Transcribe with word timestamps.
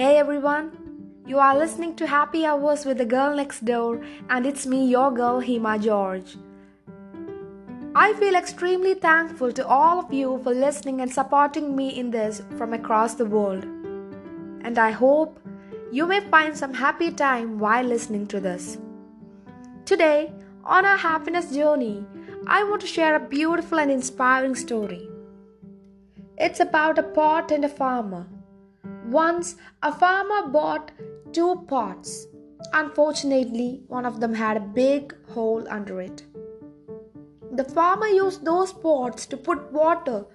Hey 0.00 0.16
everyone, 0.16 0.70
you 1.26 1.38
are 1.38 1.54
listening 1.54 1.94
to 1.96 2.06
Happy 2.06 2.46
Hours 2.46 2.86
with 2.86 2.96
the 2.96 3.04
Girl 3.04 3.36
Next 3.36 3.66
Door, 3.66 4.00
and 4.30 4.46
it's 4.46 4.64
me, 4.64 4.86
your 4.86 5.10
girl 5.10 5.42
Hema 5.42 5.78
George. 5.78 6.38
I 7.94 8.14
feel 8.14 8.34
extremely 8.34 8.94
thankful 8.94 9.52
to 9.52 9.66
all 9.66 9.98
of 9.98 10.10
you 10.10 10.40
for 10.42 10.54
listening 10.54 11.02
and 11.02 11.12
supporting 11.12 11.76
me 11.76 11.90
in 11.98 12.10
this 12.10 12.40
from 12.56 12.72
across 12.72 13.12
the 13.12 13.26
world. 13.26 13.64
And 14.62 14.78
I 14.78 14.90
hope 14.90 15.38
you 15.92 16.06
may 16.06 16.20
find 16.30 16.56
some 16.56 16.72
happy 16.72 17.10
time 17.10 17.58
while 17.58 17.84
listening 17.84 18.26
to 18.28 18.40
this. 18.40 18.78
Today, 19.84 20.32
on 20.64 20.86
our 20.86 20.96
happiness 20.96 21.52
journey, 21.52 22.06
I 22.46 22.64
want 22.64 22.80
to 22.80 22.86
share 22.86 23.16
a 23.16 23.28
beautiful 23.36 23.78
and 23.78 23.90
inspiring 23.90 24.54
story. 24.54 25.06
It's 26.38 26.58
about 26.58 26.98
a 26.98 27.02
pot 27.02 27.50
and 27.50 27.66
a 27.66 27.68
farmer. 27.68 28.26
Once, 29.10 29.56
a 29.82 29.92
farmer 29.92 30.48
bought 30.48 30.92
two 31.32 31.64
pots. 31.66 32.28
Unfortunately, 32.72 33.82
one 33.88 34.06
of 34.06 34.20
them 34.20 34.32
had 34.32 34.56
a 34.56 34.60
big 34.60 35.14
hole 35.30 35.66
under 35.68 36.00
it. 36.00 36.22
The 37.52 37.64
farmer 37.64 38.06
used 38.06 38.44
those 38.44 38.72
pots 38.72 39.26
to 39.26 39.36
put 39.36 39.72
water 39.72 40.26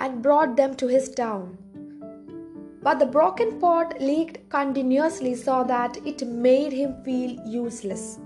and 0.00 0.20
brought 0.20 0.56
them 0.56 0.74
to 0.76 0.88
his 0.88 1.10
town. 1.10 1.56
But 2.82 2.98
the 2.98 3.06
broken 3.06 3.60
pot 3.60 4.00
leaked 4.00 4.50
continuously 4.50 5.36
so 5.36 5.62
that 5.68 5.96
it 6.04 6.26
made 6.26 6.72
him 6.72 7.04
feel 7.04 7.38
useless. 7.46 8.18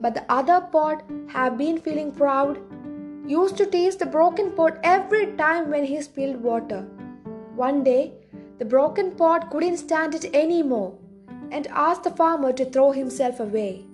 But 0.00 0.14
the 0.14 0.24
other 0.32 0.62
pot 0.62 1.04
had 1.28 1.58
been 1.58 1.78
feeling 1.78 2.12
proud, 2.12 2.58
used 3.26 3.58
to 3.58 3.66
taste 3.66 3.98
the 3.98 4.06
broken 4.06 4.52
pot 4.52 4.78
every 4.82 5.36
time 5.36 5.70
when 5.70 5.84
he 5.84 6.00
spilled 6.00 6.42
water. 6.42 6.88
One 7.54 7.84
day, 7.84 8.14
the 8.62 8.68
broken 8.68 9.10
pot 9.10 9.50
couldn't 9.50 9.78
stand 9.78 10.14
it 10.14 10.24
anymore 10.40 10.96
and 11.50 11.66
asked 11.84 12.04
the 12.04 12.10
farmer 12.18 12.52
to 12.52 12.64
throw 12.64 12.92
himself 12.92 13.40
away. 13.40 13.84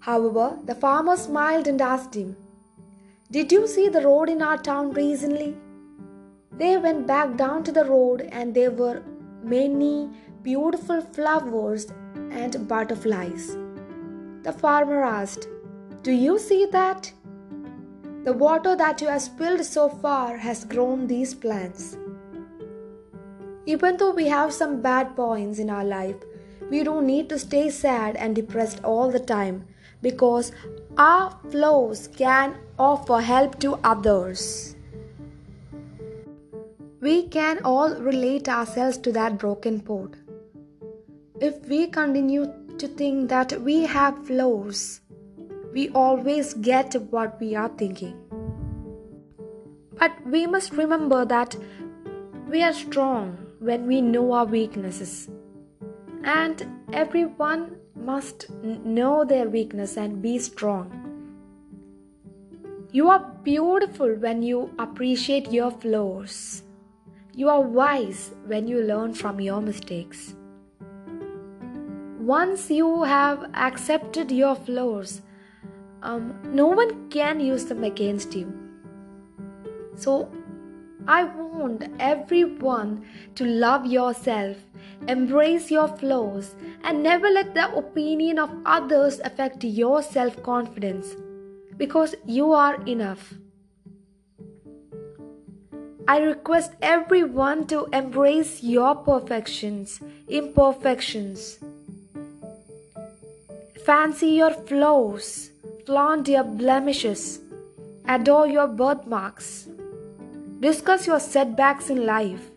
However, 0.00 0.58
the 0.66 0.74
farmer 0.74 1.16
smiled 1.16 1.66
and 1.66 1.80
asked 1.80 2.14
him, 2.14 2.36
Did 3.30 3.50
you 3.50 3.66
see 3.66 3.88
the 3.88 4.02
road 4.02 4.28
in 4.28 4.42
our 4.42 4.58
town 4.58 4.92
recently? 4.92 5.56
They 6.52 6.76
went 6.76 7.06
back 7.06 7.38
down 7.38 7.64
to 7.64 7.72
the 7.72 7.86
road 7.86 8.28
and 8.32 8.52
there 8.52 8.70
were 8.70 9.02
many 9.42 10.10
beautiful 10.42 11.00
flowers 11.00 11.86
and 12.30 12.68
butterflies. 12.68 13.56
The 14.42 14.52
farmer 14.52 15.04
asked, 15.04 15.48
Do 16.02 16.12
you 16.12 16.38
see 16.38 16.66
that? 16.66 17.14
The 18.24 18.34
water 18.34 18.76
that 18.76 19.00
you 19.00 19.08
have 19.08 19.22
spilled 19.22 19.64
so 19.64 19.88
far 19.88 20.36
has 20.36 20.64
grown 20.64 21.06
these 21.06 21.34
plants. 21.34 21.96
Even 23.66 23.96
though 23.96 24.12
we 24.12 24.28
have 24.28 24.52
some 24.52 24.80
bad 24.80 25.16
points 25.16 25.58
in 25.58 25.70
our 25.70 25.84
life, 25.84 26.16
we 26.70 26.84
don't 26.84 27.06
need 27.06 27.28
to 27.28 27.38
stay 27.38 27.68
sad 27.68 28.14
and 28.14 28.34
depressed 28.34 28.82
all 28.84 29.10
the 29.10 29.18
time 29.18 29.64
because 30.02 30.52
our 30.96 31.36
flaws 31.50 32.08
can 32.16 32.56
offer 32.78 33.20
help 33.20 33.58
to 33.60 33.74
others. 33.82 34.76
We 37.00 37.24
can 37.28 37.60
all 37.64 37.94
relate 37.96 38.48
ourselves 38.48 38.98
to 38.98 39.12
that 39.12 39.38
broken 39.38 39.80
pot. 39.80 40.14
If 41.40 41.66
we 41.68 41.88
continue 41.88 42.52
to 42.78 42.88
think 42.88 43.28
that 43.30 43.60
we 43.62 43.82
have 43.82 44.26
flaws, 44.26 45.00
we 45.72 45.88
always 45.90 46.54
get 46.54 46.94
what 47.10 47.40
we 47.40 47.54
are 47.54 47.68
thinking. 47.68 48.16
But 49.98 50.12
we 50.24 50.46
must 50.46 50.72
remember 50.72 51.24
that 51.24 51.56
we 52.48 52.62
are 52.62 52.72
strong 52.72 53.45
when 53.66 53.86
we 53.86 54.00
know 54.00 54.32
our 54.32 54.46
weaknesses. 54.46 55.28
And 56.22 56.64
everyone 56.92 57.76
must 57.96 58.48
know 58.62 59.24
their 59.24 59.48
weakness 59.48 59.96
and 59.96 60.22
be 60.22 60.38
strong. 60.38 61.02
You 62.92 63.10
are 63.10 63.18
beautiful 63.42 64.14
when 64.14 64.42
you 64.42 64.70
appreciate 64.78 65.50
your 65.50 65.72
flaws. 65.72 66.62
You 67.34 67.48
are 67.48 67.60
wise 67.60 68.30
when 68.46 68.68
you 68.68 68.82
learn 68.82 69.14
from 69.14 69.40
your 69.40 69.60
mistakes. 69.60 70.34
Once 72.20 72.70
you 72.70 73.02
have 73.02 73.50
accepted 73.54 74.30
your 74.30 74.54
flaws, 74.54 75.22
um, 76.02 76.38
no 76.44 76.66
one 76.68 77.10
can 77.10 77.40
use 77.40 77.64
them 77.64 77.82
against 77.82 78.34
you. 78.34 78.52
So 79.96 80.30
I 81.08 81.22
want 81.22 81.84
everyone 82.00 83.06
to 83.36 83.44
love 83.44 83.86
yourself, 83.86 84.56
embrace 85.06 85.70
your 85.70 85.86
flaws, 85.86 86.56
and 86.82 87.02
never 87.02 87.30
let 87.30 87.54
the 87.54 87.72
opinion 87.76 88.40
of 88.40 88.50
others 88.66 89.20
affect 89.20 89.62
your 89.62 90.02
self 90.02 90.42
confidence 90.42 91.14
because 91.76 92.16
you 92.24 92.52
are 92.52 92.82
enough. 92.86 93.34
I 96.08 96.18
request 96.18 96.72
everyone 96.82 97.66
to 97.68 97.86
embrace 97.92 98.64
your 98.64 98.96
perfections, 98.96 100.00
imperfections. 100.28 101.58
Fancy 103.84 104.28
your 104.28 104.50
flaws, 104.50 105.50
flaunt 105.84 106.26
your 106.26 106.42
blemishes, 106.42 107.40
adore 108.08 108.48
your 108.48 108.66
birthmarks. 108.66 109.68
Discuss 110.60 111.06
your 111.06 111.20
setbacks 111.20 111.90
in 111.90 112.06
life. 112.06 112.50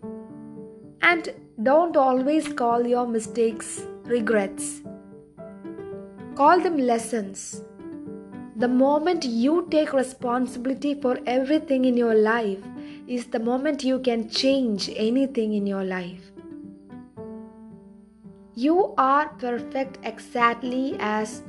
And 1.02 1.34
don't 1.62 1.98
always 1.98 2.54
call 2.54 2.88
your 2.88 3.06
mistakes 3.06 3.82
regrets. 4.06 4.82
Call 6.36 6.62
them 6.62 6.78
lessons. 6.78 7.62
The 8.56 8.70
moment 8.70 9.26
you 9.26 9.68
take 9.70 9.92
responsibility 9.92 10.94
for 10.94 11.20
everything 11.26 11.84
in 11.84 11.98
your 11.98 12.16
life 12.16 12.64
is 13.08 13.26
the 13.26 13.40
moment 13.40 13.84
you 13.84 14.00
can 14.00 14.30
change 14.30 14.90
anything 14.96 15.54
in 15.54 15.68
your 15.68 15.84
life. 15.84 16.32
You 18.56 18.94
are 18.98 19.28
perfect 19.40 20.00
exactly 20.04 20.96
as 21.00 21.44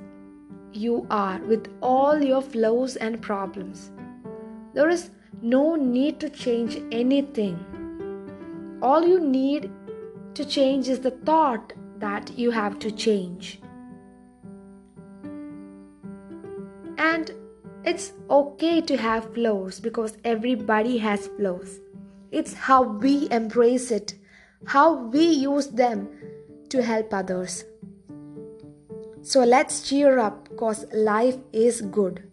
you 0.72 1.06
are 1.10 1.39
with 1.43 1.69
all 1.81 2.21
your 2.21 2.43
flaws 2.43 2.97
and 2.97 3.22
problems. 3.22 3.93
There 4.75 4.89
is 4.89 5.10
no 5.43 5.75
need 5.75 6.21
to 6.21 6.29
change 6.29 6.77
anything. 6.93 7.59
All 8.83 9.07
you 9.07 9.21
need 9.21 9.71
to 10.35 10.45
change 10.45 10.89
is 10.89 11.01
the 11.01 11.11
thought 11.11 11.73
that 11.99 12.39
you 12.39 12.51
have 12.51 12.79
to 12.81 12.91
change. 12.91 13.61
And 16.99 17.31
it's 17.85 18.13
okay 18.29 18.81
to 18.83 18.97
have 18.97 19.33
flaws 19.35 19.81
because 19.81 20.17
everybody 20.25 20.99
has 20.99 21.29
flaws. 21.29 21.81
It's 22.31 22.55
how 22.55 22.83
we 22.83 23.29
embrace 23.31 23.91
it, 23.91 24.15
how 24.67 24.95
we 24.95 25.25
use 25.25 25.69
them 25.69 26.09
to 26.69 26.83
help 26.83 27.13
others. 27.13 27.65
So 29.23 29.45
let's 29.45 29.83
cheer 29.83 30.19
up 30.19 30.49
because 30.49 30.87
life 30.93 31.37
is 31.53 31.81
good. 31.83 32.30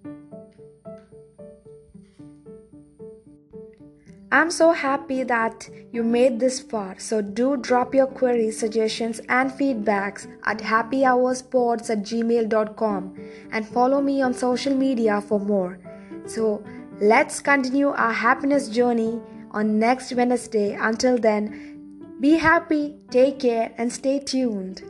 I'm 4.37 4.51
so 4.51 4.71
happy 4.71 5.23
that 5.23 5.67
you 5.91 6.03
made 6.03 6.39
this 6.39 6.59
far. 6.59 6.99
So 6.99 7.23
do 7.23 7.57
drop 7.57 7.95
your 7.95 8.05
queries, 8.05 8.59
suggestions, 8.59 9.19
and 9.29 9.49
feedbacks 9.49 10.27
at 10.43 10.59
happyhoursports 10.59 11.89
at 11.89 12.03
gmail.com 12.03 13.17
and 13.51 13.67
follow 13.67 13.99
me 13.99 14.21
on 14.21 14.35
social 14.35 14.75
media 14.75 15.21
for 15.21 15.39
more. 15.39 15.79
So 16.27 16.63
let's 17.01 17.39
continue 17.39 17.87
our 17.87 18.13
happiness 18.13 18.69
journey 18.69 19.19
on 19.49 19.79
next 19.79 20.13
Wednesday. 20.13 20.73
Until 20.79 21.17
then, 21.17 22.13
be 22.21 22.33
happy, 22.37 22.95
take 23.09 23.39
care, 23.39 23.73
and 23.79 23.91
stay 23.91 24.19
tuned. 24.19 24.83